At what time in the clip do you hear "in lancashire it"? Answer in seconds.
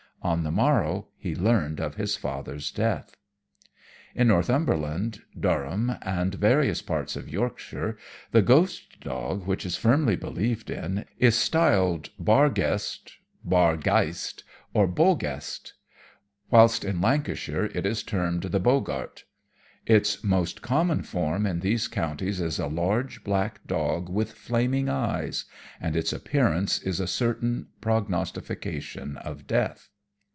16.85-17.87